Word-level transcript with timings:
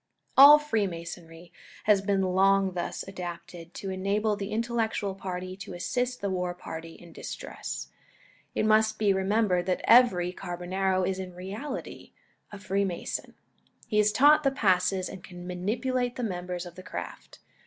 All 0.35 0.57
Freemasonry 0.57 1.53
has 1.83 2.01
been 2.01 2.23
long 2.23 2.73
thus 2.73 3.07
adapted, 3.07 3.75
to 3.75 3.91
enable 3.91 4.35
the 4.35 4.49
intellectual 4.51 5.13
party 5.13 5.55
to 5.57 5.75
assist 5.75 6.21
the 6.21 6.29
war 6.31 6.55
party 6.55 6.93
in 6.95 7.13
distress. 7.13 7.89
It 8.55 8.65
must 8.65 8.97
be 8.97 9.13
remembered 9.13 9.67
that 9.67 9.81
every 9.83 10.33
Carbonaro 10.33 11.03
is 11.07 11.19
in 11.19 11.35
reality 11.35 12.13
a 12.51 12.57
Freemason. 12.57 13.35
He 13.85 13.99
is 13.99 14.11
taught 14.11 14.41
the 14.41 14.49
passes 14.49 15.07
and 15.07 15.23
can 15.23 15.45
manipulate 15.45 16.15
the 16.15 16.23
members 16.23 16.65
of 16.65 16.73
the 16.73 16.81
craft. 16.81 17.37